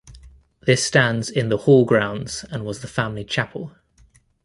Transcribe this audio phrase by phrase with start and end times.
[0.65, 3.71] This stands in the hall grounds and was the family chapel.